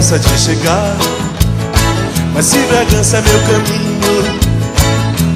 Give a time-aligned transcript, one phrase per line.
[0.00, 0.96] pressa de chegar.
[2.32, 4.00] Mas se Bragança é meu caminho,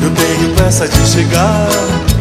[0.03, 1.69] eu tenho pressa de chegar.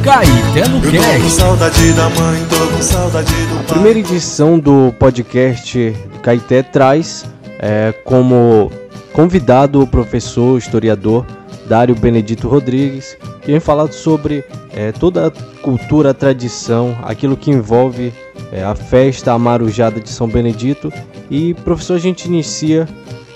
[0.04, 3.76] Caetano Eu tô com saudade da mãe, tô com saudade do pai.
[3.76, 7.26] Primeira edição do podcast Caeté traz
[7.60, 8.70] é, como
[9.14, 11.26] convidado o professor historiador
[11.66, 17.52] Dário Benedito Rodrigues, que vem falado sobre é, toda a cultura, a tradição, aquilo que
[17.52, 18.12] envolve
[18.52, 20.92] é, a festa amarujada de São Benedito.
[21.34, 22.88] E, professor, a gente inicia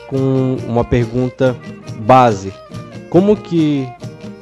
[0.08, 1.58] com uma pergunta
[2.02, 2.54] base:
[3.10, 3.90] como que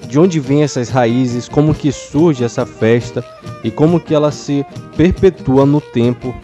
[0.10, 3.24] de onde vêm essas raízes, como que surge essa festa?
[3.64, 4.66] E como que ela se
[4.98, 6.36] perpetua no tempo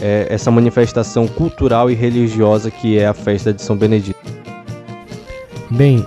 [0.00, 4.18] é, essa manifestação cultural e religiosa que é a festa de São Benedito.
[5.70, 6.04] Bem,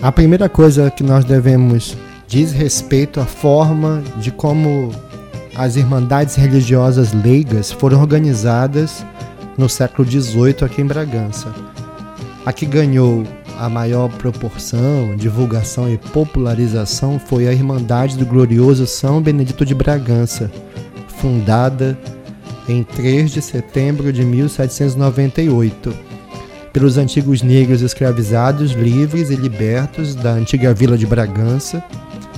[0.00, 1.96] a primeira coisa que nós devemos
[2.28, 4.92] diz respeito à forma de como
[5.56, 9.04] as irmandades religiosas leigas foram organizadas
[9.58, 11.52] no século XVIII aqui em Bragança.
[12.46, 13.24] A que ganhou
[13.58, 20.48] a maior proporção, divulgação e popularização foi a Irmandade do Glorioso São Benedito de Bragança,
[21.20, 21.98] fundada
[22.68, 25.92] em 3 de setembro de 1798
[26.72, 31.82] pelos antigos negros escravizados, livres e libertos da antiga vila de Bragança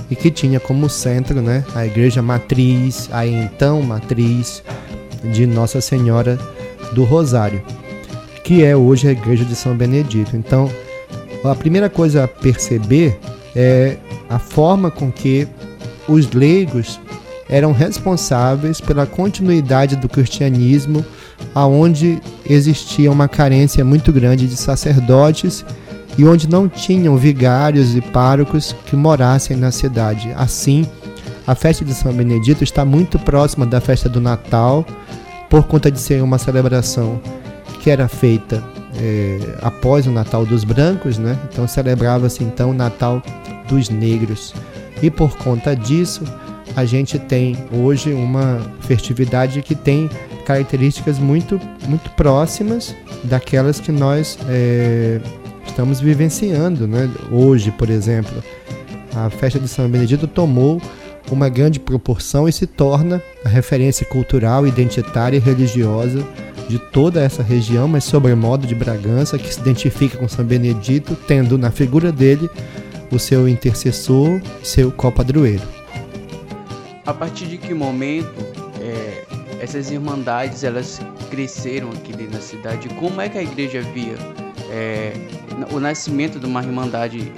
[0.09, 4.63] e que tinha como centro né, a igreja matriz, a então matriz
[5.31, 6.39] de Nossa Senhora
[6.93, 7.61] do Rosário,
[8.43, 10.35] que é hoje a igreja de São Benedito.
[10.35, 10.69] Então,
[11.43, 13.19] a primeira coisa a perceber
[13.55, 13.97] é
[14.29, 15.47] a forma com que
[16.07, 16.99] os leigos
[17.49, 21.05] eram responsáveis pela continuidade do cristianismo,
[21.53, 25.65] aonde existia uma carência muito grande de sacerdotes
[26.17, 30.33] e onde não tinham vigários e párocos que morassem na cidade.
[30.37, 30.85] Assim,
[31.45, 34.85] a festa de São Benedito está muito próxima da festa do Natal,
[35.51, 37.21] por conta de ser uma celebração
[37.81, 38.63] que era feita
[38.95, 41.37] eh, após o Natal dos brancos, né?
[41.51, 43.21] Então celebrava-se então o Natal
[43.67, 44.53] dos negros.
[45.03, 46.23] E por conta disso,
[46.73, 50.09] a gente tem hoje uma festividade que tem
[50.45, 52.95] características muito, muito próximas
[53.25, 55.19] daquelas que nós eh,
[55.67, 57.09] estamos vivenciando, né?
[57.29, 58.41] Hoje, por exemplo,
[59.13, 60.81] a festa de São Benedito tomou
[61.31, 66.25] uma grande proporção e se torna a referência cultural, identitária e religiosa
[66.67, 71.57] de toda essa região, mas sobremodo de Bragança, que se identifica com São Benedito, tendo
[71.57, 72.49] na figura dele
[73.11, 75.63] o seu intercessor, seu copadroeiro.
[77.05, 78.45] A partir de que momento
[78.79, 79.23] é,
[79.59, 82.87] essas irmandades elas cresceram aqui dentro da cidade?
[82.89, 84.15] Como é que a igreja via
[84.69, 85.13] é,
[85.71, 87.31] o nascimento de uma irmandade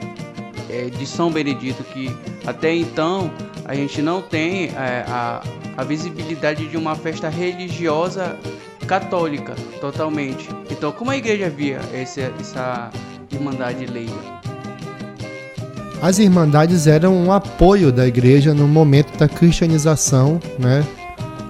[0.74, 2.12] é, de São Benedito que
[2.46, 3.30] até então
[3.64, 5.42] a gente não tem é, a,
[5.78, 8.36] a visibilidade de uma festa religiosa
[8.88, 10.50] católica totalmente.
[10.70, 12.90] Então, como a igreja via esse, essa
[13.32, 14.12] irmandade leiga?
[16.02, 20.86] As irmandades eram um apoio da igreja no momento da cristianização né,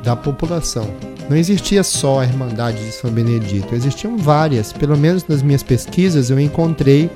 [0.03, 0.88] da população.
[1.28, 4.72] Não existia só a Irmandade de São Benedito, existiam várias.
[4.72, 7.09] Pelo menos nas minhas pesquisas eu encontrei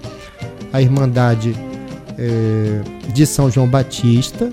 [0.73, 1.53] a Irmandade
[2.17, 2.81] eh,
[3.13, 4.49] de São João Batista,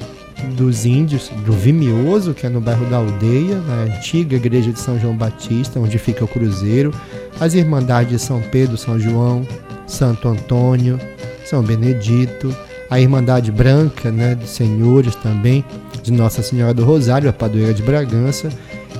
[0.56, 4.98] dos índios, do Vimioso, que é no bairro da Aldeia, na antiga igreja de São
[4.98, 6.92] João Batista, onde fica o cruzeiro.
[7.40, 9.46] As Irmandades de São Pedro, São João,
[9.86, 10.98] Santo Antônio,
[11.44, 12.54] São Benedito.
[12.90, 15.64] A Irmandade Branca, né, dos Senhores também,
[16.02, 18.50] de Nossa Senhora do Rosário, a padroeira de Bragança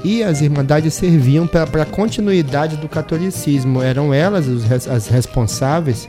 [0.04, 3.82] e as irmandades serviam para a continuidade do catolicismo.
[3.82, 4.46] Eram elas
[4.86, 6.08] as responsáveis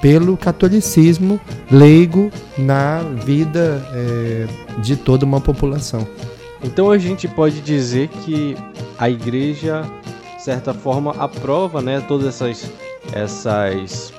[0.00, 1.40] pelo catolicismo
[1.70, 4.46] leigo na vida é,
[4.80, 6.06] de toda uma população.
[6.62, 8.56] Então a gente pode dizer que
[8.98, 9.82] a igreja,
[10.36, 12.70] de certa forma, aprova né, todas essas,
[13.12, 14.12] essas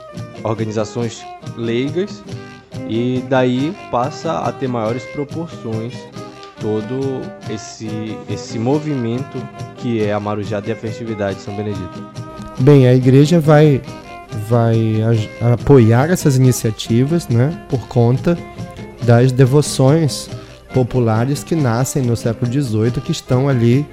[0.43, 1.25] organizações
[1.55, 2.23] leigas
[2.87, 5.93] e daí passa a ter maiores proporções
[6.59, 9.37] todo esse, esse movimento
[9.77, 12.03] que é a Marujada e a festividade de São Benedito.
[12.59, 13.81] Bem, a igreja vai,
[14.49, 15.01] vai
[15.53, 18.37] apoiar essas iniciativas né, por conta
[19.03, 20.29] das devoções
[20.73, 23.85] populares que nascem no século XVIII, que estão ali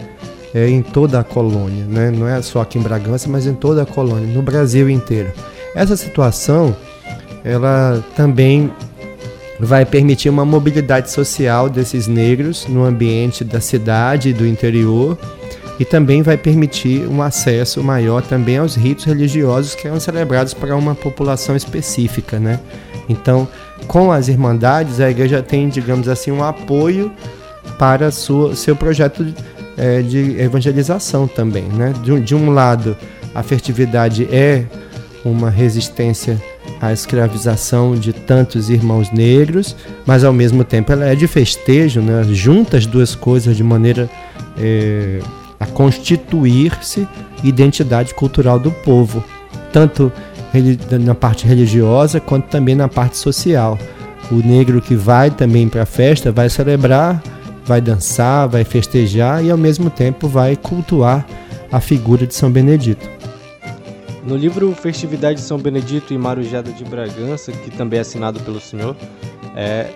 [0.54, 2.10] é, em toda a colônia, né?
[2.10, 5.32] não é só aqui em Bragança, mas em toda a colônia, no Brasil inteiro.
[5.74, 6.76] Essa situação,
[7.44, 8.70] ela também
[9.58, 15.18] vai permitir uma mobilidade social desses negros no ambiente da cidade e do interior
[15.78, 20.76] e também vai permitir um acesso maior também aos ritos religiosos que eram celebrados para
[20.76, 22.60] uma população específica, né?
[23.08, 23.48] Então,
[23.86, 27.12] com as irmandades, a igreja tem, digamos assim, um apoio
[27.78, 29.26] para sua, seu projeto
[29.76, 31.92] é, de evangelização também, né?
[32.02, 32.96] De, de um lado,
[33.34, 34.64] a festividade é
[35.24, 36.40] uma resistência
[36.80, 39.74] à escravização de tantos irmãos negros,
[40.06, 42.22] mas ao mesmo tempo ela é de festejo, né?
[42.30, 44.08] junta as duas coisas de maneira
[44.58, 45.20] é,
[45.58, 47.06] a constituir-se
[47.42, 49.22] identidade cultural do povo,
[49.72, 50.12] tanto
[51.00, 53.78] na parte religiosa quanto também na parte social.
[54.30, 57.22] O negro que vai também para a festa vai celebrar,
[57.64, 61.26] vai dançar, vai festejar e ao mesmo tempo vai cultuar
[61.70, 63.08] a figura de São Benedito.
[64.24, 68.58] No livro Festividade de São Benedito e Marujada de Bragança, que também é assinado pelo
[68.58, 68.96] senhor,
[69.54, 69.88] é,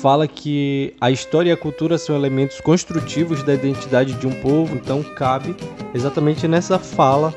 [0.00, 4.74] fala que a história e a cultura são elementos construtivos da identidade de um povo,
[4.74, 5.54] então cabe
[5.94, 7.34] exatamente nessa fala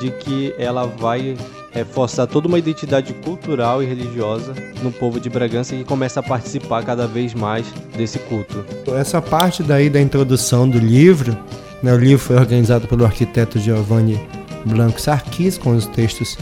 [0.00, 1.36] de que ela vai
[1.70, 4.52] reforçar toda uma identidade cultural e religiosa
[4.82, 7.66] no povo de Bragança que começa a participar cada vez mais
[7.96, 8.64] desse culto.
[8.98, 11.36] Essa parte daí da introdução do livro,
[11.82, 14.20] né, o livro foi organizado pelo arquiteto Giovanni
[14.66, 16.36] Blanco Sarquis, com os textos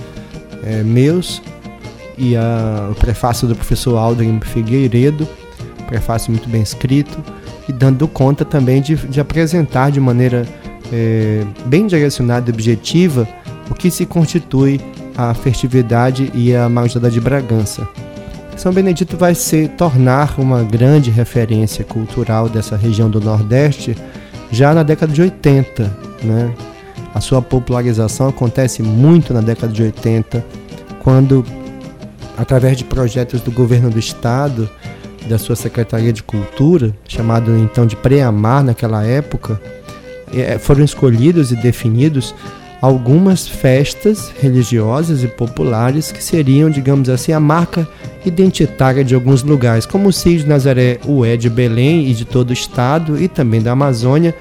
[0.65, 1.41] é, meus
[2.19, 5.29] e a, o prefácio do professor Aldrin Figueiredo,
[5.90, 7.22] prefácio muito bem escrito,
[7.69, 10.46] e dando conta também de, de apresentar de maneira
[10.92, 13.28] é, bem direcionada e objetiva
[13.69, 14.81] o que se constitui
[15.16, 17.87] a festividade e a Majorada de Bragança.
[18.56, 23.96] São Benedito vai se tornar uma grande referência cultural dessa região do Nordeste
[24.50, 26.54] já na década de 80, né?
[27.14, 30.44] A sua popularização acontece muito na década de 80,
[31.00, 31.44] quando,
[32.37, 34.70] através de projetos do governo do estado,
[35.31, 39.61] da sua Secretaria de Cultura, chamado então de Preamar naquela época,
[40.35, 42.35] é, foram escolhidos e definidos
[42.82, 47.87] algumas festas religiosas e populares que seriam, digamos assim, a marca
[48.25, 52.25] identitária de alguns lugares, como o Cis de Nazaré, o é de Belém e de
[52.25, 54.35] todo o estado e também da Amazônia,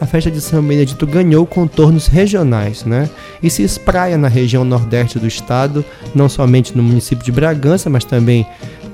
[0.00, 3.08] a festa de São Benedito ganhou contornos regionais, né?
[3.42, 5.82] E se espraia na região nordeste do estado,
[6.14, 8.46] não somente no município de Bragança, mas também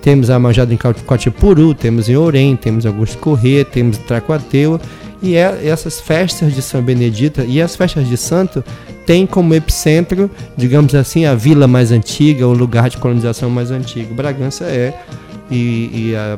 [0.02, 4.80] temos a manjada em Coatipuru, temos em Orem, temos Augusto Corrêa, temos em Tracuateua,
[5.22, 8.64] e é, essas festas de São Benedito e as festas de Santo
[9.06, 14.12] têm como epicentro, digamos assim, a vila mais antiga, o lugar de colonização mais antigo.
[14.12, 14.92] Bragança é
[15.48, 16.36] e, e a,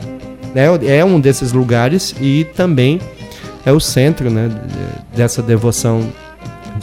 [0.54, 3.00] é, é um desses lugares e também
[3.64, 4.50] é o centro né,
[5.16, 6.06] dessa devoção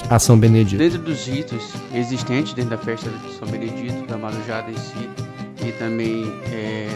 [0.10, 0.78] a São Benedito.
[0.78, 5.10] Dentro dos ritos existentes dentro da festa de São Benedito, da Marujada em si,
[5.66, 6.90] e também é,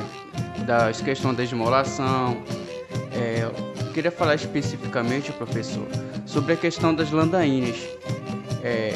[0.66, 2.44] da questão da esmolação,
[3.14, 3.50] é,
[3.94, 5.88] queria falar especificamente, professor,
[6.26, 7.78] sobre a questão das landainhas.
[8.64, 8.94] É,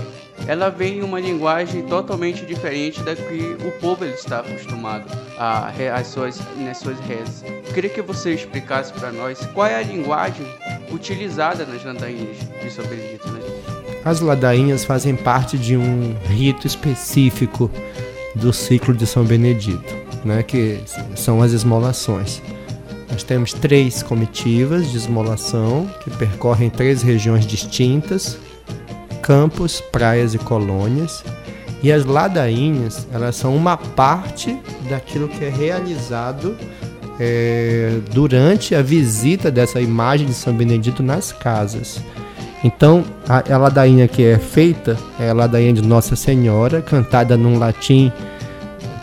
[0.47, 5.05] ela vem em uma linguagem totalmente diferente da que o povo ele está acostumado
[5.37, 7.43] a, as suas, nas suas rezas.
[7.73, 10.45] Queria que você explicasse para nós qual é a linguagem
[10.91, 13.29] utilizada nas ladainhas de São Benedito.
[13.29, 13.39] Né?
[14.03, 17.69] As ladainhas fazem parte de um rito específico
[18.35, 20.79] do ciclo de São Benedito, né, que
[21.15, 22.41] são as esmolações.
[23.11, 28.37] Nós temos três comitivas de esmolação que percorrem três regiões distintas:
[29.21, 31.23] campos, praias e colônias.
[31.81, 36.57] E as ladainhas, elas são uma parte daquilo que é realizado
[37.19, 42.01] é, durante a visita dessa imagem de São Benedito nas casas.
[42.63, 47.57] Então, a, a ladainha que é feita é a ladainha de Nossa Senhora, cantada num
[47.57, 48.11] latim,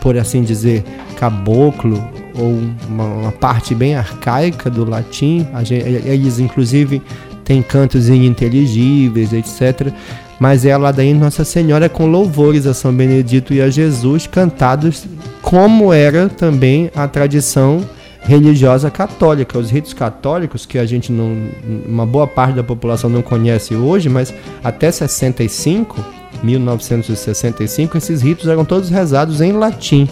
[0.01, 0.83] por assim dizer,
[1.19, 2.03] caboclo,
[2.35, 5.47] ou uma, uma parte bem arcaica do latim.
[5.63, 7.01] Gente, eles, inclusive,
[7.43, 9.91] têm cantos ininteligíveis, etc.
[10.39, 14.27] Mas é a ladainha de Nossa Senhora com louvores a São Benedito e a Jesus,
[14.27, 15.05] cantados
[15.41, 17.83] como era também a tradição
[18.27, 19.57] religiosa católica.
[19.57, 21.49] Os ritos católicos, que a gente não.
[21.87, 26.03] uma boa parte da população não conhece hoje, mas até 65,
[26.43, 30.07] 1965, esses ritos eram todos rezados em latim.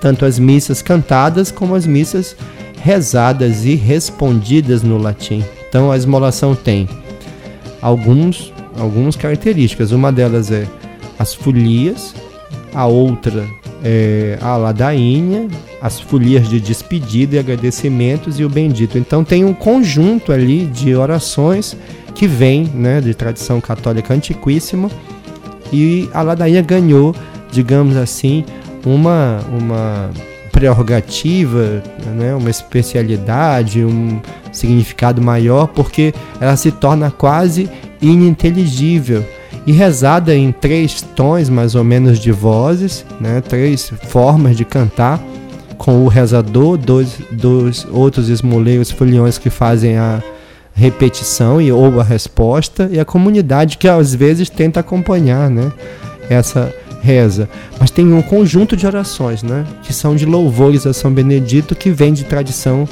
[0.00, 2.36] Tanto as missas cantadas como as missas
[2.80, 5.44] rezadas e respondidas no latim.
[5.68, 6.88] Então a esmolação tem
[7.82, 9.90] alguns, algumas características.
[9.90, 10.64] Uma delas é
[11.18, 12.14] as folias,
[12.72, 13.44] a outra
[13.82, 15.48] é, a ladainha,
[15.80, 18.98] as folias de despedida e agradecimentos e o bendito.
[18.98, 21.76] Então tem um conjunto ali de orações
[22.14, 24.90] que vem né, de tradição católica antiquíssima
[25.72, 27.14] e a ladainha ganhou,
[27.52, 28.44] digamos assim,
[28.84, 30.10] uma, uma
[30.50, 31.82] prerrogativa,
[32.16, 34.20] né, uma especialidade, um
[34.50, 37.70] significado maior, porque ela se torna quase
[38.00, 39.24] ininteligível
[39.68, 43.42] e rezada em três tons mais ou menos de vozes, né?
[43.42, 45.22] três formas de cantar,
[45.76, 50.22] com o rezador, dois, dois outros esmoleiros foliões que fazem a
[50.72, 55.70] repetição e ou a resposta e a comunidade que às vezes tenta acompanhar, né?
[56.30, 57.46] Essa reza.
[57.78, 59.66] Mas tem um conjunto de orações, né?
[59.82, 62.88] Que são de louvores a São Benedito que vem de tradição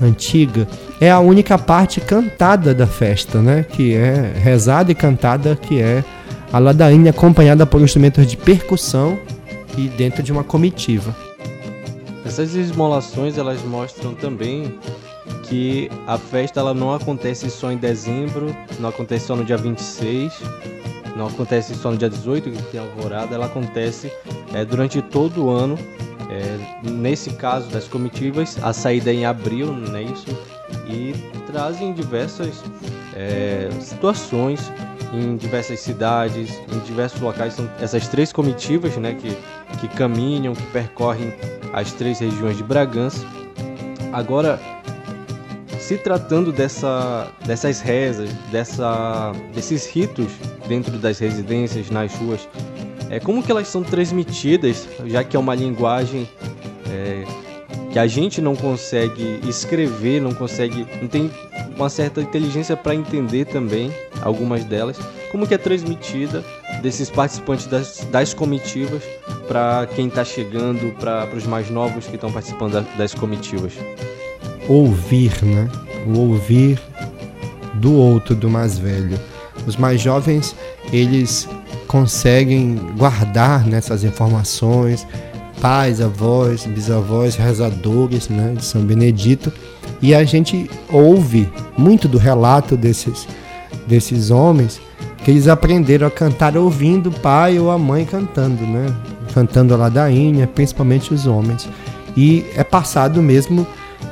[0.00, 0.66] antiga.
[1.00, 3.64] É a única parte cantada da festa, né?
[3.64, 6.04] Que é rezada e cantada, que é
[6.52, 9.18] a ladainha acompanhada por instrumentos de percussão
[9.76, 11.14] e dentro de uma comitiva.
[12.24, 14.78] Essas esmolações elas mostram também
[15.44, 20.32] que a festa ela não acontece só em dezembro, não acontece só no dia 26,
[21.16, 24.10] não acontece só no dia 18, que tem alvorada, ela acontece
[24.54, 25.78] é, durante todo o ano.
[26.32, 30.26] É, nesse caso das comitivas, a saída é em abril, não é isso?
[30.88, 31.12] E
[31.46, 32.62] trazem diversas
[33.14, 34.72] é, situações
[35.12, 37.52] em diversas cidades, em diversos locais.
[37.52, 39.36] São essas três comitivas né, que,
[39.78, 41.34] que caminham, que percorrem
[41.74, 43.26] as três regiões de Bragança.
[44.10, 44.58] Agora,
[45.78, 50.32] se tratando dessa, dessas rezas, dessa, desses ritos
[50.66, 52.48] dentro das residências, nas ruas,
[53.12, 56.26] é, como que elas são transmitidas, já que é uma linguagem
[56.90, 57.24] é,
[57.92, 61.30] que a gente não consegue escrever, não consegue, não tem
[61.76, 63.92] uma certa inteligência para entender também
[64.22, 64.98] algumas delas,
[65.30, 66.42] como que é transmitida
[66.80, 69.02] desses participantes das, das comitivas
[69.46, 73.74] para quem está chegando, para os mais novos que estão participando da, das comitivas?
[74.66, 75.68] Ouvir, né?
[76.06, 76.80] O ouvir
[77.74, 79.20] do outro, do mais velho.
[79.66, 80.56] Os mais jovens,
[80.90, 81.46] eles
[81.92, 85.06] conseguem guardar nessas informações,
[85.60, 89.52] pais, avós, bisavós, rezadores né, de São Benedito,
[90.00, 93.28] e a gente ouve muito do relato desses,
[93.86, 94.80] desses homens
[95.22, 98.86] que eles aprenderam a cantar ouvindo o pai ou a mãe cantando, né?
[99.32, 101.68] Cantando a ladainha, principalmente os homens.
[102.16, 103.66] E é passado mesmo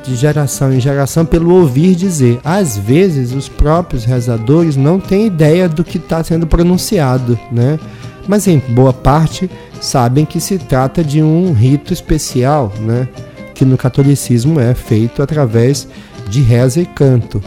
[0.04, 2.40] de geração em geração pelo ouvir dizer.
[2.44, 7.78] Às vezes os próprios rezadores não têm ideia do que está sendo pronunciado, né?
[8.26, 13.08] Mas em boa parte sabem que se trata de um rito especial, né?
[13.54, 15.88] Que no catolicismo é feito através
[16.28, 17.42] de reza e canto.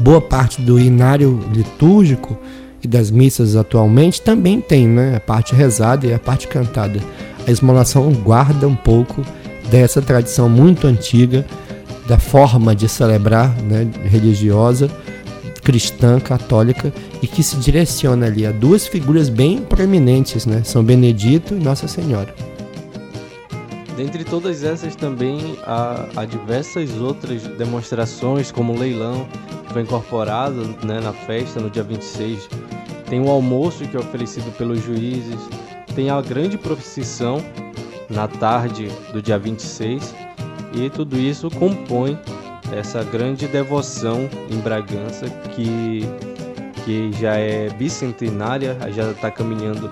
[0.00, 2.36] Boa parte do inário litúrgico
[2.82, 5.16] e das missas atualmente também tem, né?
[5.16, 6.98] A parte rezada e a parte cantada.
[7.46, 9.22] A esmolação guarda um pouco
[9.72, 11.46] dessa tradição muito antiga
[12.06, 14.90] da forma de celebrar né, religiosa
[15.64, 20.62] cristã católica e que se direciona ali a duas figuras bem proeminentes, né?
[20.62, 22.34] São Benedito e Nossa Senhora.
[23.96, 29.26] Dentre todas essas também há, há diversas outras demonstrações, como o leilão,
[29.66, 32.48] que foi incorporado né, na festa no dia 26.
[33.08, 35.38] Tem o almoço que é oferecido pelos juízes,
[35.94, 37.42] tem a grande procissão
[38.08, 40.14] na tarde do dia 26
[40.74, 42.18] e tudo isso compõe
[42.72, 46.02] essa grande devoção em Bragança que,
[46.84, 49.90] que já é bicentenária, já está caminhando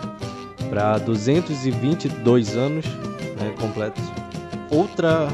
[0.70, 4.02] para 222 anos né, completos.
[4.70, 5.28] Outra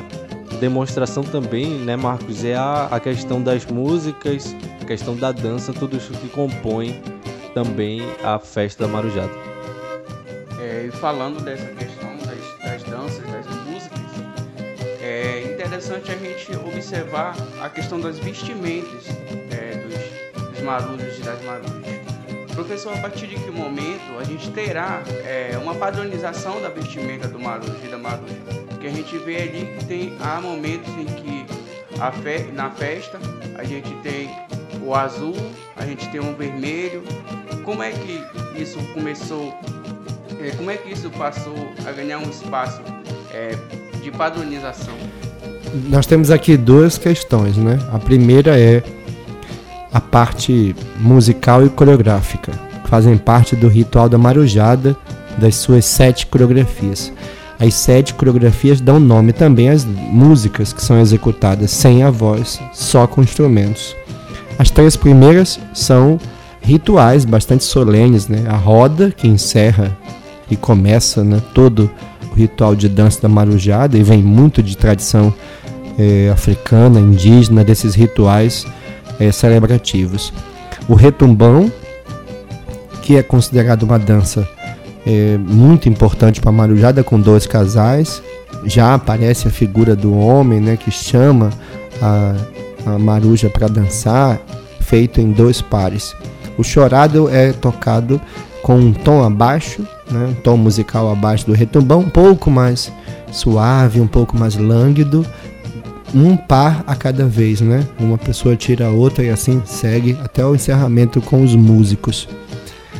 [0.58, 5.96] demonstração também, né, Marcos, é a, a questão das músicas, a questão da dança, tudo
[5.96, 7.00] isso que compõe
[7.54, 9.32] também a festa da Marujada.
[10.60, 11.85] É, e falando dessa questão
[13.14, 14.00] das músicas,
[15.00, 19.04] é interessante a gente observar a questão das vestimentas
[19.50, 21.86] é, dos, dos marujos e das marujas.
[22.54, 27.38] Professor, a partir de que momento a gente terá é, uma padronização da vestimenta do
[27.38, 28.34] marujo e da maruja?
[28.68, 31.46] Porque a gente vê ali que tem, há momentos em que
[32.22, 33.18] fe, na festa
[33.56, 34.30] a gente tem
[34.82, 35.34] o azul,
[35.76, 37.02] a gente tem um vermelho,
[37.64, 38.22] como é que
[38.60, 39.54] isso começou,
[40.40, 41.54] é, como é que isso passou
[41.86, 42.80] a ganhar um espaço
[43.36, 43.54] é,
[44.02, 44.94] de padronização?
[45.88, 47.78] Nós temos aqui duas questões, né?
[47.92, 48.82] A primeira é
[49.92, 52.52] a parte musical e coreográfica,
[52.82, 54.96] que fazem parte do ritual da marujada
[55.36, 57.12] das suas sete coreografias.
[57.58, 63.06] As sete coreografias dão nome também às músicas que são executadas sem a voz, só
[63.06, 63.94] com instrumentos.
[64.58, 66.18] As três primeiras são
[66.60, 68.44] rituais bastante solenes, né?
[68.48, 69.96] A roda que encerra
[70.50, 71.90] e começa, né, todo
[72.36, 75.32] ritual de dança da marujada e vem muito de tradição
[75.98, 78.66] é, africana, indígena desses rituais
[79.18, 80.32] é, celebrativos.
[80.88, 81.72] O retumbão,
[83.02, 84.46] que é considerado uma dança
[85.06, 88.22] é, muito importante para a marujada com dois casais,
[88.64, 91.50] já aparece a figura do homem, né, que chama
[92.02, 92.34] a,
[92.84, 94.38] a maruja para dançar,
[94.80, 96.14] feito em dois pares.
[96.58, 98.20] O chorado é tocado
[98.66, 102.92] com um tom abaixo, né, um tom musical abaixo do retumbão, um pouco mais
[103.30, 105.24] suave, um pouco mais lânguido,
[106.12, 107.86] um par a cada vez, né?
[108.00, 112.28] Uma pessoa tira a outra e assim segue até o encerramento com os músicos.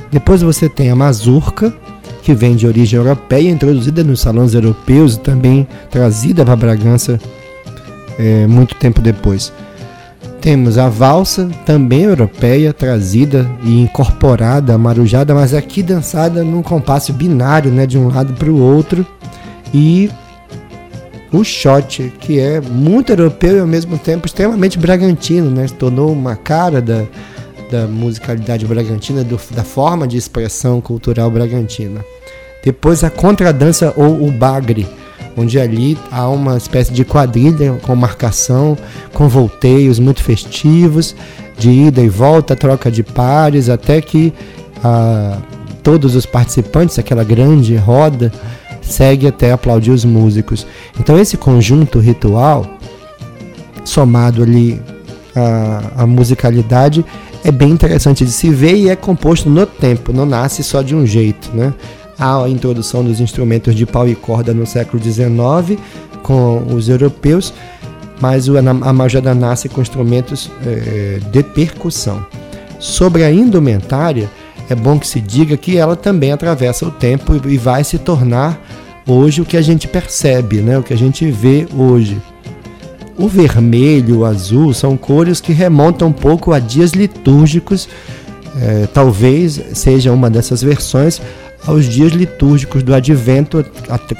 [0.08, 1.74] Depois você tem a mazurca,
[2.22, 7.18] que vem de origem europeia, introduzida nos salões europeus e também trazida para Bragança
[8.16, 9.52] é, muito tempo depois.
[10.46, 17.72] Temos a valsa, também europeia, trazida e incorporada marujada, mas aqui dançada num compasso binário,
[17.72, 19.04] né, de um lado para o outro.
[19.74, 20.08] E
[21.32, 26.36] o shot, que é muito europeu e ao mesmo tempo extremamente bragantino, né, tornou uma
[26.36, 27.02] cara da,
[27.68, 32.04] da musicalidade bragantina, do, da forma de expressão cultural bragantina.
[32.62, 34.86] Depois a contradança ou o bagre,
[35.36, 38.76] onde ali há uma espécie de quadrilha com marcação,
[39.12, 41.14] com volteios muito festivos,
[41.58, 44.32] de ida e volta, troca de pares, até que
[44.82, 45.38] ah,
[45.82, 48.32] todos os participantes, aquela grande roda,
[48.80, 50.66] segue até aplaudir os músicos.
[50.98, 52.66] Então esse conjunto ritual,
[53.84, 54.80] somado ali
[55.34, 57.04] à, à musicalidade,
[57.44, 60.94] é bem interessante de se ver e é composto no tempo, não nasce só de
[60.94, 61.72] um jeito, né?
[62.18, 65.78] A introdução dos instrumentos de pau e corda no século XIX
[66.22, 67.52] com os europeus,
[68.20, 72.24] mas a majada nasce com instrumentos é, de percussão.
[72.78, 74.30] Sobre a indumentária,
[74.68, 78.60] é bom que se diga que ela também atravessa o tempo e vai se tornar
[79.06, 80.78] hoje o que a gente percebe, né?
[80.78, 82.20] o que a gente vê hoje.
[83.16, 87.88] O vermelho, o azul são cores que remontam um pouco a dias litúrgicos,
[88.60, 91.20] é, talvez seja uma dessas versões,
[91.66, 93.64] aos dias litúrgicos do Advento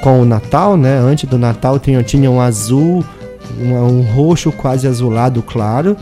[0.01, 0.99] com o Natal, né?
[0.99, 3.03] Antes do Natal tinha, tinha um azul,
[3.59, 5.95] um, um roxo quase azulado claro.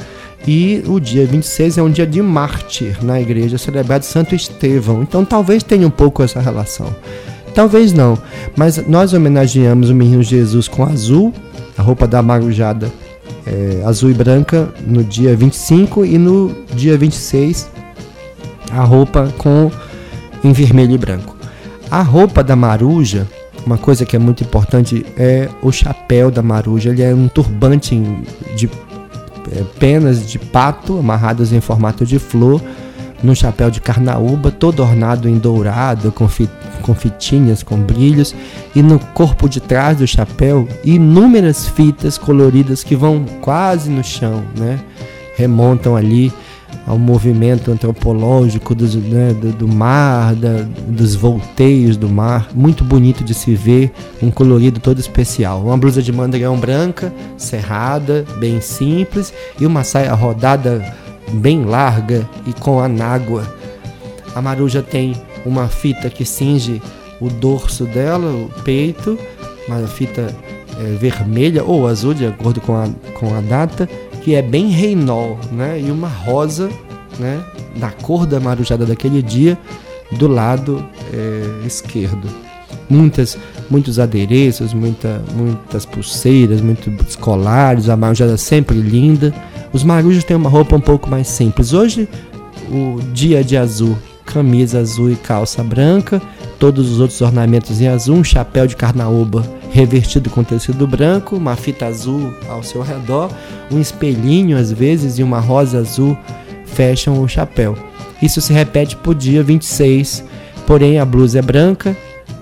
[0.47, 5.01] E o dia 26 é um dia de mártir na igreja, celebrado Santo Estevão.
[5.01, 6.93] Então talvez tenha um pouco essa relação.
[7.53, 8.17] Talvez não,
[8.55, 11.33] mas nós homenageamos o menino Jesus com azul,
[11.77, 12.91] a roupa da marujada
[13.45, 17.69] é, azul e branca no dia 25 e no dia 26
[18.71, 19.71] a roupa com
[20.43, 21.34] em vermelho e branco.
[21.95, 23.25] A roupa da maruja,
[23.65, 26.89] uma coisa que é muito importante é o chapéu da maruja.
[26.89, 27.97] Ele é um turbante
[28.53, 28.69] de
[29.49, 32.61] é, penas de pato amarradas em formato de flor,
[33.23, 36.27] num chapéu de carnaúba, todo ornado em dourado, com,
[36.81, 38.35] com fitinhas, com brilhos,
[38.75, 44.43] e no corpo de trás do chapéu, inúmeras fitas coloridas que vão quase no chão,
[44.57, 44.81] né?
[45.37, 46.29] Remontam ali
[46.85, 53.23] ao movimento antropológico dos, né, do, do, mar, da, dos volteios do mar, muito bonito
[53.23, 55.61] de se ver, um colorido todo especial.
[55.61, 60.93] Uma blusa de mandrião branca, cerrada, bem simples, e uma saia rodada
[61.33, 63.45] bem larga e com anágua.
[64.35, 66.81] A maruja tem uma fita que cinge
[67.19, 69.17] o dorso dela, o peito,
[69.67, 70.33] uma fita
[70.79, 73.89] é, vermelha ou azul, de acordo com a, com a data,
[74.25, 75.79] que é bem reinol, né?
[75.79, 76.67] E uma rosa,
[77.19, 77.43] né?
[77.75, 79.55] Da cor da marujada daquele dia,
[80.13, 80.83] do lado
[81.13, 82.27] é, esquerdo.
[82.89, 83.37] Muitas,
[83.69, 89.31] muitos adereços, muita, muitas pulseiras, muitos colares, a marujada sempre linda.
[89.71, 91.71] Os marujos têm uma roupa um pouco mais simples.
[91.71, 92.09] Hoje,
[92.71, 96.19] o dia de azul, camisa azul e calça branca,
[96.57, 101.57] todos os outros ornamentos em azul, um chapéu de carnaúba revestido com tecido branco, uma
[101.57, 103.29] fita azul ao seu redor,
[103.69, 106.17] um espelhinho às vezes e uma rosa azul
[106.65, 107.77] fecham o chapéu.
[108.21, 110.23] Isso se repete por dia 26,
[110.65, 111.95] porém a blusa é branca,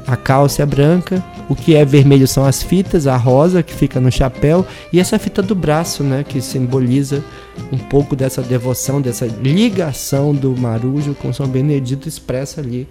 [0.06, 4.00] a calça é branca, o que é vermelho são as fitas, a rosa que fica
[4.00, 7.24] no chapéu e essa fita do braço, né, que simboliza
[7.72, 12.88] um pouco dessa devoção, dessa ligação do marujo com São Benedito expressa ali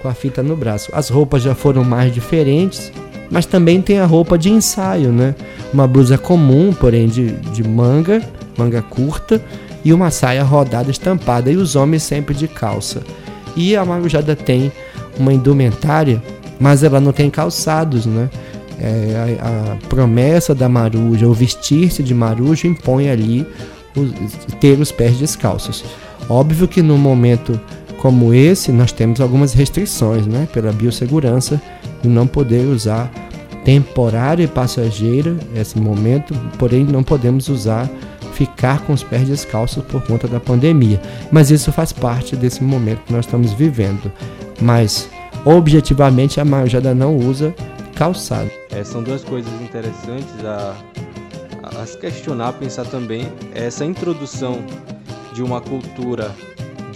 [0.00, 0.90] com a fita no braço.
[0.94, 2.90] As roupas já foram mais diferentes,
[3.32, 5.34] mas também tem a roupa de ensaio, né?
[5.72, 8.22] Uma blusa comum, porém de, de manga,
[8.58, 9.42] manga curta,
[9.82, 13.02] e uma saia rodada estampada, e os homens sempre de calça.
[13.56, 14.70] E a marujada tem
[15.18, 16.22] uma indumentária,
[16.60, 18.28] mas ela não tem calçados, né?
[18.78, 23.46] É, a, a, promessa da maruja, o vestir-se de maruja, impõe ali
[24.60, 25.82] ter os pés descalços.
[26.28, 27.58] Óbvio que no momento
[28.02, 30.48] como esse, nós temos algumas restrições, né?
[30.52, 31.62] Pela biossegurança,
[32.02, 33.08] e não poder usar
[33.64, 37.88] temporária e passageira esse momento, porém não podemos usar
[38.32, 41.00] ficar com os pés descalços por conta da pandemia.
[41.30, 44.10] Mas isso faz parte desse momento que nós estamos vivendo.
[44.60, 45.08] Mas
[45.44, 47.54] objetivamente a Marjada não usa
[47.94, 48.50] calçado.
[48.72, 50.74] É, são duas coisas interessantes a,
[51.62, 54.58] a, questionar, pensar também essa introdução
[55.32, 56.34] de uma cultura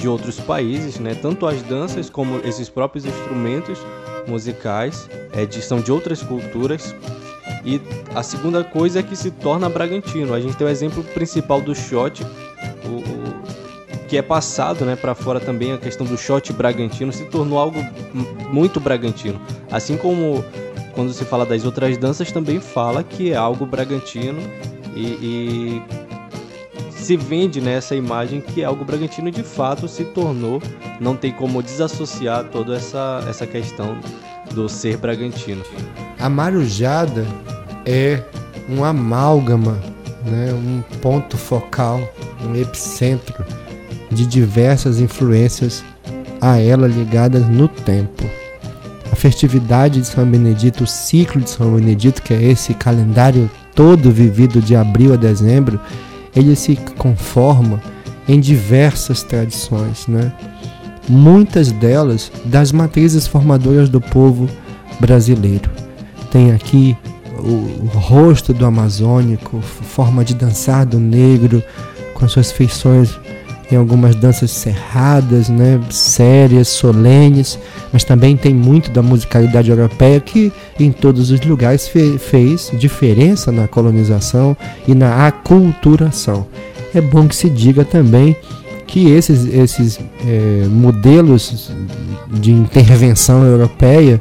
[0.06, 1.16] de outros países, né?
[1.20, 3.76] Tanto as danças como esses próprios instrumentos
[4.28, 6.94] musicais é, de, são de outras culturas
[7.64, 7.80] E
[8.14, 10.32] a segunda coisa é que se torna Bragantino.
[10.32, 12.22] A gente tem o exemplo principal do shot,
[12.84, 17.24] o, o que é passado né, para fora também a questão do shot Bragantino, se
[17.24, 17.80] tornou algo
[18.52, 19.40] muito Bragantino.
[19.72, 20.44] Assim como
[20.94, 24.38] quando se fala das outras danças, também fala que é algo Bragantino
[24.94, 25.82] e, e
[27.06, 30.60] se vende nessa né, imagem que é algo Bragantino de fato se tornou,
[31.00, 33.96] não tem como desassociar toda essa, essa questão
[34.52, 35.62] do ser Bragantino.
[36.18, 37.24] A marujada
[37.84, 38.20] é
[38.68, 39.78] um amálgama,
[40.24, 42.00] né, um ponto focal,
[42.44, 43.44] um epicentro
[44.10, 45.84] de diversas influências
[46.40, 48.24] a ela ligadas no tempo.
[49.12, 54.10] A festividade de São Benedito, o ciclo de São Benedito, que é esse calendário todo
[54.10, 55.78] vivido de abril a dezembro,
[56.36, 57.80] ele se conforma
[58.28, 60.32] em diversas tradições, né?
[61.08, 64.48] muitas delas das matrizes formadoras do povo
[65.00, 65.70] brasileiro.
[66.30, 66.96] Tem aqui
[67.38, 71.62] o, o rosto do amazônico, forma de dançar do negro,
[72.14, 73.16] com suas feições
[73.70, 77.58] em algumas danças cerradas, né, sérias, solenes,
[77.92, 83.50] mas também tem muito da musicalidade europeia que em todos os lugares fe fez diferença
[83.50, 86.46] na colonização e na aculturação.
[86.94, 88.36] É bom que se diga também
[88.86, 91.72] que esses, esses é, modelos
[92.30, 94.20] de intervenção europeia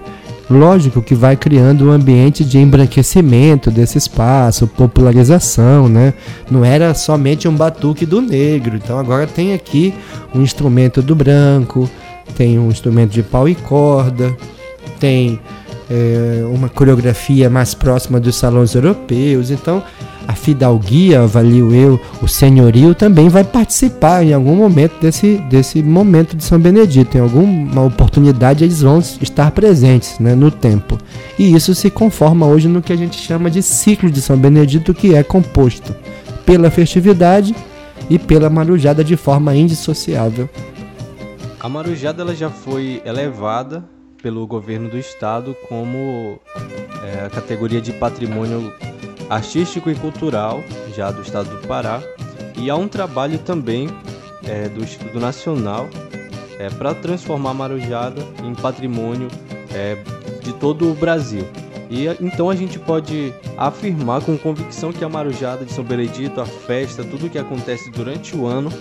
[0.50, 6.14] Lógico que vai criando um ambiente de embranquecimento desse espaço, popularização, né?
[6.52, 8.76] Não era somente um batuque do negro.
[8.76, 9.94] Então agora tem aqui
[10.36, 11.90] um instrumento do branco,
[12.36, 14.38] tem um instrumento de pau e corda,
[15.00, 15.40] tem
[15.90, 19.50] é, uma coreografia mais próxima dos salões europeus.
[19.50, 19.82] Então
[20.28, 26.36] a fidalguia, avalio eu, o senhorio também vai participar em algum momento desse, desse momento
[26.36, 27.18] de São Benedito.
[27.18, 30.98] Em alguma oportunidade eles vão estar presentes né, no tempo.
[31.38, 34.94] E isso se conforma hoje no que a gente chama de ciclo de São Benedito,
[34.94, 35.96] que é composto
[36.46, 37.56] pela festividade
[38.10, 40.50] e pela marujada de forma indissociável.
[41.60, 43.84] A marujada ela já foi elevada
[44.22, 46.40] pelo governo do estado como
[47.04, 48.74] é, a categoria de patrimônio
[49.30, 50.64] artístico e cultural
[50.96, 52.02] já do estado do Pará
[52.58, 53.90] e há um trabalho também
[54.44, 55.90] é, do Instituto Nacional
[56.60, 59.28] é, para transformar a Marujada em patrimônio
[59.74, 59.98] é,
[60.42, 61.46] de todo o Brasil.
[61.90, 66.46] E então a gente pode afirmar com convicção que a Marujada de São Benedito, a
[66.46, 68.72] festa, tudo que acontece durante o ano,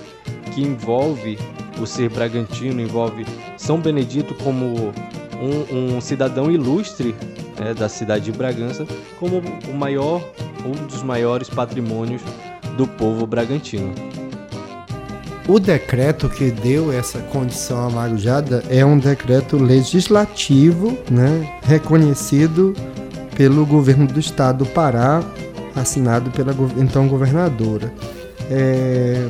[0.55, 1.39] que envolve
[1.81, 3.27] o ser bragantino, envolve
[3.59, 4.93] São Benedito como
[5.41, 7.15] um, um cidadão ilustre
[7.59, 8.87] né, da cidade de Bragança
[9.19, 10.23] como o maior,
[10.65, 12.23] um dos maiores patrimônios
[12.77, 13.93] do povo bragantino.
[15.47, 22.75] O decreto que deu essa condição à Marujada é um decreto legislativo, né, reconhecido
[23.37, 25.23] pelo governo do estado do Pará,
[25.77, 27.93] assinado pela então governadora.
[28.51, 29.29] É...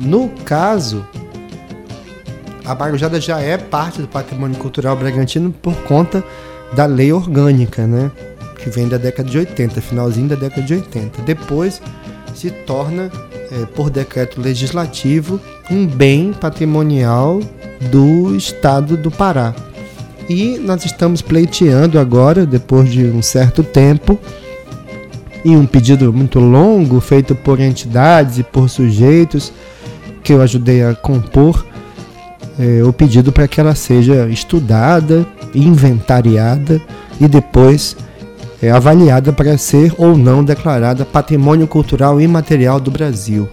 [0.00, 1.06] No caso,
[2.64, 6.24] a Marujada já é parte do patrimônio cultural bragantino por conta
[6.74, 8.10] da lei orgânica, né?
[8.58, 11.22] Que vem da década de 80, finalzinho da década de 80.
[11.22, 11.80] Depois
[12.34, 13.10] se torna,
[13.50, 17.40] é, por decreto legislativo, um bem patrimonial
[17.90, 19.54] do estado do Pará.
[20.28, 24.18] E nós estamos pleiteando agora, depois de um certo tempo,
[25.44, 29.52] e um pedido muito longo feito por entidades e por sujeitos
[30.22, 31.66] que eu ajudei a compor,
[32.58, 36.80] é, o pedido para que ela seja estudada, inventariada
[37.20, 37.96] e depois
[38.62, 43.48] é, avaliada para ser ou não declarada patrimônio cultural imaterial do Brasil.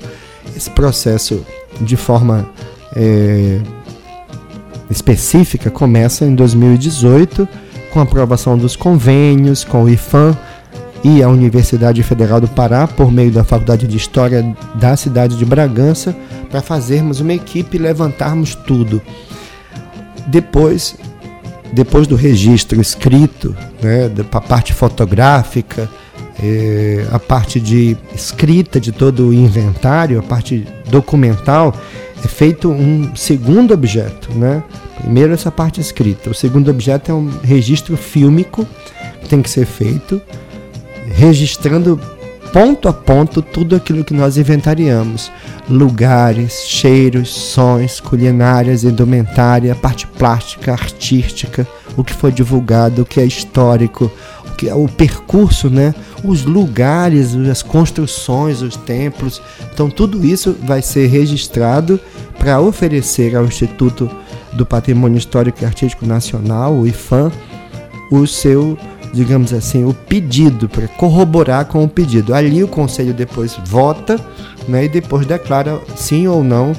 [0.55, 1.45] Esse processo,
[1.81, 2.49] de forma
[2.95, 3.59] é,
[4.89, 7.47] específica, começa em 2018
[7.91, 10.37] com a aprovação dos convênios com o IFAM
[11.03, 15.45] e a Universidade Federal do Pará, por meio da Faculdade de História da cidade de
[15.45, 16.15] Bragança,
[16.49, 19.01] para fazermos uma equipe e levantarmos tudo.
[20.27, 20.95] Depois,
[21.71, 25.89] depois do registro escrito, né, a parte fotográfica,
[26.41, 31.75] é, a parte de escrita de todo o inventário, a parte documental,
[32.23, 34.31] é feito um segundo objeto.
[34.33, 34.63] Né?
[35.01, 38.67] Primeiro essa parte escrita, o segundo objeto é um registro fílmico
[39.21, 40.21] que tem que ser feito
[41.15, 41.99] registrando
[42.51, 45.31] ponto a ponto tudo aquilo que nós inventariamos:
[45.69, 53.25] lugares, cheiros, sons, culinárias, indumentária, parte plástica, artística, o que foi divulgado, o que é
[53.25, 54.11] histórico,
[54.47, 55.93] o que é o percurso, né?
[56.23, 59.41] Os lugares, as construções, os templos.
[59.73, 61.99] Então tudo isso vai ser registrado
[62.37, 64.09] para oferecer ao Instituto
[64.53, 67.31] do Patrimônio Histórico e Artístico Nacional, o IFAM,
[68.09, 68.77] o seu
[69.13, 72.33] digamos assim, o pedido, para corroborar com o pedido.
[72.33, 74.19] Ali o conselho depois vota
[74.67, 76.73] né, e depois declara sim ou não,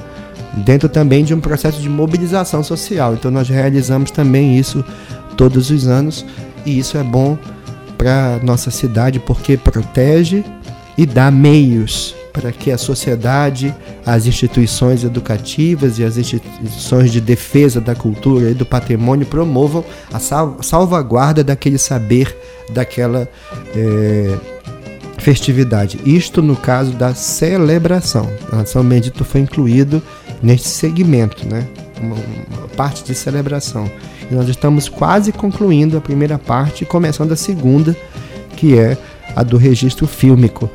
[0.64, 3.14] dentro também de um processo de mobilização social.
[3.14, 4.84] Então nós realizamos também isso
[5.36, 6.24] todos os anos
[6.64, 7.38] e isso é bom
[7.96, 10.44] para nossa cidade porque protege
[10.96, 17.80] e dá meios para que a sociedade, as instituições educativas e as instituições de defesa
[17.80, 20.18] da cultura e do patrimônio promovam a
[20.62, 22.36] salvaguarda daquele saber,
[22.72, 23.28] daquela
[23.74, 24.38] é,
[25.18, 26.00] festividade.
[26.04, 28.28] Isto no caso da celebração.
[28.66, 30.02] São Bendito foi incluído
[30.42, 31.66] neste segmento, né?
[32.00, 33.90] Uma, uma parte de celebração.
[34.30, 37.94] E nós estamos quase concluindo a primeira parte e começando a segunda,
[38.56, 38.96] que é
[39.36, 40.70] a do registro fílmico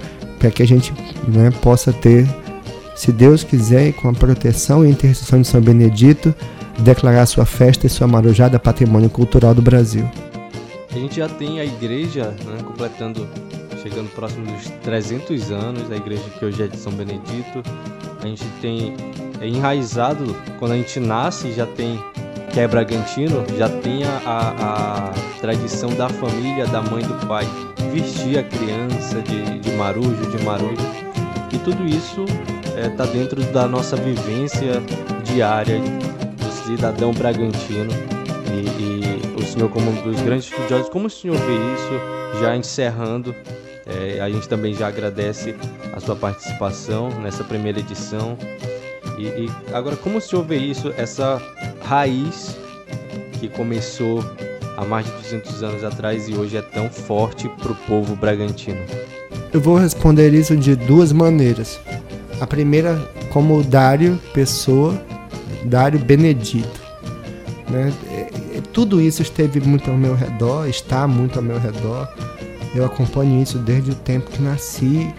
[0.46, 0.94] para que a gente
[1.28, 2.28] né, possa ter,
[2.96, 6.36] se Deus quiser, com a proteção e intercessão de São Benedito,
[6.80, 10.08] declarar sua festa e sua marujada patrimônio cultural do Brasil.
[10.92, 13.28] A gente já tem a igreja né, completando,
[13.82, 17.64] chegando próximo dos 300 anos, a igreja que hoje é de São Benedito.
[18.22, 18.94] A gente tem
[19.42, 22.00] é enraizado, quando a gente nasce, já tem
[22.52, 27.46] que é Bragantino, já tem a, a, a tradição da família, da mãe do pai
[27.90, 31.06] vestir a criança de, de marujo, de marujo.
[31.52, 32.26] E tudo isso
[32.66, 34.82] está é, dentro da nossa vivência
[35.24, 37.92] diária do cidadão bragantino.
[38.52, 42.56] E, e, o senhor, como um dos grandes estudiosos, como o senhor vê isso já
[42.56, 43.36] encerrando?
[43.86, 45.56] É, a gente também já agradece
[45.94, 48.38] a sua participação nessa primeira edição.
[49.18, 51.42] E, e agora, como o senhor vê isso, essa
[51.82, 52.58] raiz
[53.40, 54.24] que começou
[54.78, 58.80] há mais de 200 anos atrás e hoje é tão forte para o povo bragantino?
[59.54, 61.80] Eu vou responder isso de duas maneiras.
[62.42, 62.98] A primeira,
[63.32, 65.02] como Dário Pessoa,
[65.66, 66.82] Dário Benedito.
[67.70, 67.94] Né?
[68.10, 72.08] É, é, tudo isso esteve muito ao meu redor, está muito ao meu redor.
[72.76, 75.14] Eu acompanho isso desde o tempo que nasci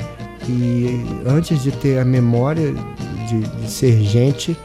[0.48, 2.74] e antes de ter a memória
[3.26, 4.56] de, de ser gente,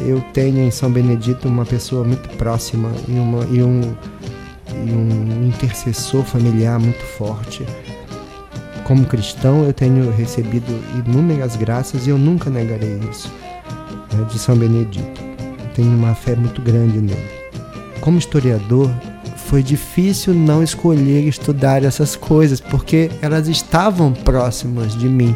[0.00, 3.94] eu tenho em São Benedito uma pessoa muito próxima e, uma, e um
[4.86, 7.64] e um intercessor familiar muito forte.
[8.84, 10.72] Como cristão, eu tenho recebido
[11.06, 13.30] inúmeras graças e eu nunca negarei isso,
[14.12, 15.20] né, de São Benedito.
[15.38, 17.28] Eu tenho uma fé muito grande nele.
[18.00, 18.90] Como historiador,
[19.48, 25.34] foi difícil não escolher estudar essas coisas, porque elas estavam próximas de mim.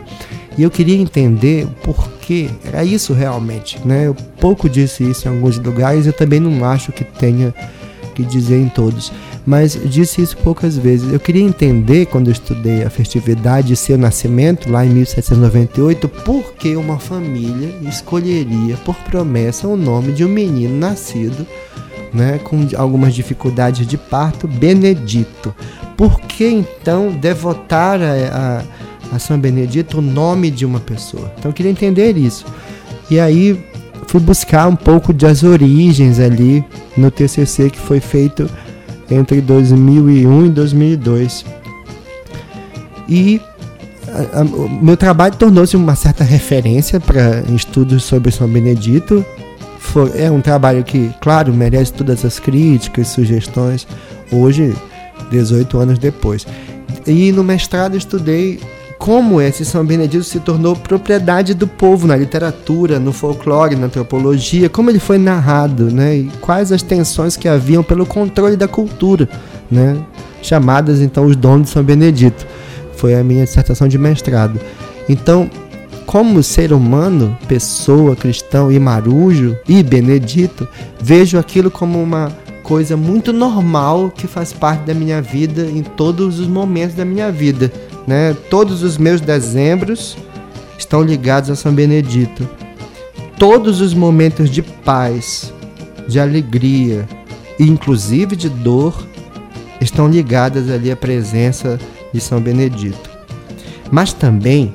[0.57, 2.51] E eu queria entender o porquê.
[2.65, 3.81] Era isso realmente.
[3.87, 4.07] Né?
[4.07, 7.55] Eu pouco disse isso em alguns lugares, eu também não acho que tenha
[8.15, 9.11] que dizer em todos
[9.45, 11.13] mas disse isso poucas vezes.
[11.13, 16.55] Eu queria entender, quando eu estudei a festividade de seu nascimento, lá em 1798, por
[16.55, 21.47] que uma família escolheria por promessa o nome de um menino nascido
[22.13, 25.55] né, com algumas dificuldades de parto, Benedito.
[25.97, 28.63] Por que então devotar a,
[29.13, 31.33] a, a São Benedito o nome de uma pessoa?
[31.39, 32.45] Então eu queria entender isso.
[33.11, 33.59] E aí
[34.07, 36.65] fui buscar um pouco das origens ali
[36.97, 38.49] no TCC que foi feito
[39.11, 41.45] entre 2001 e 2002.
[43.09, 43.41] E
[44.55, 49.25] o meu trabalho tornou-se uma certa referência para estudos sobre São Benedito.
[49.79, 53.87] For, é um trabalho que, claro, merece todas as críticas, sugestões,
[54.31, 54.75] hoje,
[55.31, 56.47] 18 anos depois.
[57.07, 58.61] E no mestrado estudei
[59.03, 64.69] como esse São Benedito se tornou propriedade do povo na literatura, no folclore, na antropologia,
[64.69, 66.19] como ele foi narrado, né?
[66.19, 69.29] E quais as tensões que haviam pelo controle da cultura,
[69.69, 69.99] né?
[70.41, 72.47] Chamadas então os dons de São Benedito.
[72.95, 74.61] Foi a minha dissertação de mestrado.
[75.09, 75.51] Então,
[76.07, 80.69] como ser humano, pessoa, cristão e marujo e benedito,
[81.01, 82.31] vejo aquilo como uma
[82.63, 87.33] coisa muito normal que faz parte da minha vida em todos os momentos da minha
[87.33, 87.73] vida
[88.07, 88.37] né?
[88.51, 90.17] Todos os meus dezembros
[90.79, 92.49] estão ligados a São Benedito.
[93.39, 95.53] Todos os momentos de paz,
[96.07, 97.09] de alegria
[97.59, 99.07] e inclusive de dor
[99.81, 101.79] estão ligadas ali à presença
[102.13, 103.11] de São Benedito.
[103.91, 104.73] Mas também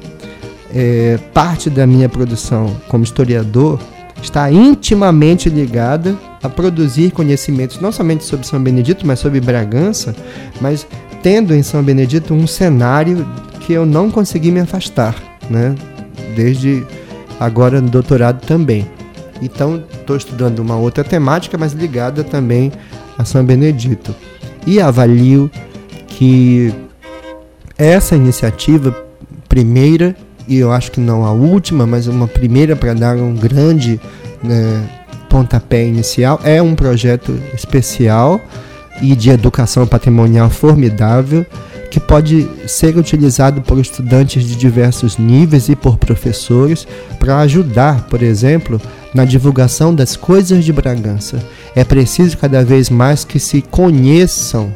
[0.74, 3.80] é, parte da minha produção como historiador
[4.22, 10.16] está intimamente ligada a produzir conhecimentos não somente sobre São Benedito, mas sobre Bragança,
[10.60, 10.88] mas
[11.22, 13.28] tendo em São Benedito um cenário
[13.62, 15.16] que eu não consegui me afastar,
[15.50, 15.76] né?
[16.36, 16.86] Desde
[17.40, 18.88] agora no doutorado também.
[19.42, 22.72] Então, estou estudando uma outra temática, mas ligada também
[23.18, 24.16] a São Benedito.
[24.66, 25.50] E avalio
[26.08, 26.74] que
[27.78, 28.96] essa iniciativa,
[29.48, 30.16] primeira,
[30.48, 34.00] e eu acho que não a última, mas uma primeira para dar um grande
[34.42, 34.90] né,
[35.30, 38.42] pontapé inicial, é um projeto especial
[39.02, 41.46] e de educação patrimonial formidável
[41.90, 46.88] que pode ser utilizado por estudantes de diversos níveis e por professores
[47.20, 48.80] para ajudar, por exemplo,
[49.14, 51.42] na divulgação das coisas de Bragança.
[51.76, 54.74] É preciso cada vez mais que se conheçam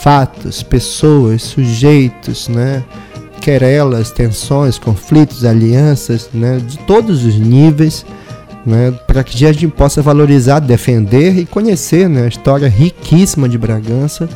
[0.00, 2.82] fatos, pessoas, sujeitos, né?
[3.40, 6.60] querelas, tensões, conflitos, alianças, né?
[6.66, 8.04] de todos os níveis,
[8.64, 8.92] né?
[9.06, 12.24] para que a gente possa valorizar, defender e conhecer né?
[12.24, 14.28] a história riquíssima de Bragança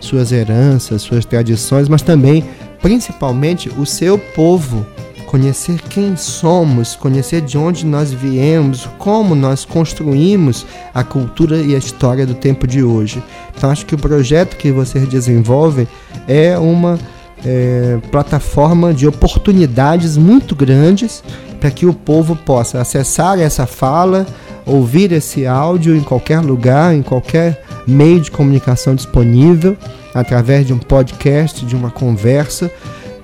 [0.00, 2.44] suas heranças, suas tradições, mas também,
[2.80, 4.86] principalmente, o seu povo.
[5.26, 11.78] Conhecer quem somos, conhecer de onde nós viemos, como nós construímos a cultura e a
[11.78, 13.20] história do tempo de hoje.
[13.56, 15.88] Então, acho que o projeto que vocês desenvolvem
[16.28, 16.96] é uma
[17.44, 21.24] é, plataforma de oportunidades muito grandes
[21.60, 24.26] para que o povo possa acessar essa fala,
[24.64, 29.76] ouvir esse áudio em qualquer lugar, em qualquer meio de comunicação disponível,
[30.14, 32.70] através de um podcast, de uma conversa,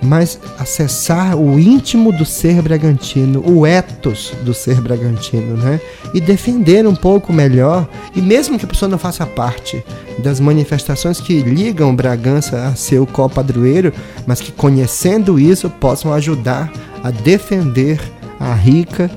[0.02, 5.80] mas acessar o íntimo do ser bragantino, o ethos do ser bragantino, né?
[6.12, 9.82] E defender um pouco melhor, e mesmo que a pessoa não faça parte
[10.18, 13.92] das manifestações que ligam Bragança a seu co-padroeiro,
[14.26, 16.70] mas que conhecendo isso possam ajudar
[17.02, 18.00] a defender
[18.42, 19.10] a rica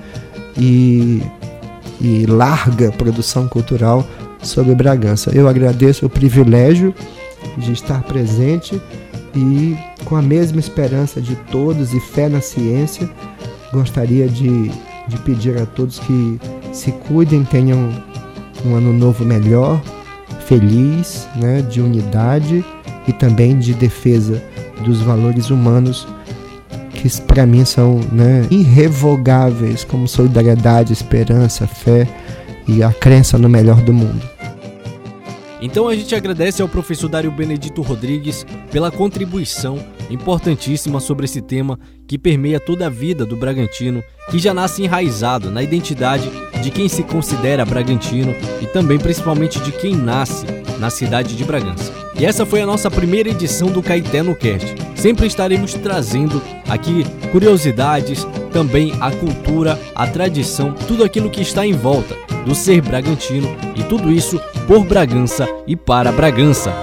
[0.57, 1.21] e,
[1.99, 4.05] e larga produção cultural
[4.41, 5.31] sobre Bragança.
[5.33, 6.93] Eu agradeço o privilégio
[7.57, 8.79] de estar presente
[9.35, 13.09] e, com a mesma esperança de todos e fé na ciência,
[13.73, 14.69] gostaria de,
[15.07, 16.39] de pedir a todos que
[16.71, 17.89] se cuidem, tenham
[18.65, 19.81] um ano novo melhor,
[20.45, 22.63] feliz, né, de unidade
[23.07, 24.41] e também de defesa
[24.83, 26.07] dos valores humanos
[27.06, 32.08] que para mim são né, irrevogáveis, como solidariedade, esperança, fé
[32.68, 34.28] e a crença no melhor do mundo.
[35.62, 41.80] Então a gente agradece ao professor Dário Benedito Rodrigues pela contribuição importantíssima sobre esse tema
[42.08, 46.30] que permeia toda a vida do Bragantino, que já nasce enraizado na identidade
[46.62, 50.46] de quem se considera bragantino e também principalmente de quem nasce
[50.79, 51.91] na cidade de Bragança.
[52.17, 54.75] E essa foi a nossa primeira edição do Caeté no Cast.
[54.95, 61.73] Sempre estaremos trazendo aqui curiosidades, também a cultura, a tradição, tudo aquilo que está em
[61.73, 66.73] volta do ser bragantino e tudo isso por Bragança e para Bragança.